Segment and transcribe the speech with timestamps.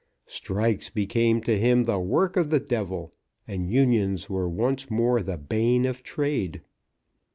[0.25, 3.13] Strikes became to him the work of the devil,
[3.47, 6.61] and unions were once more the bane of trade.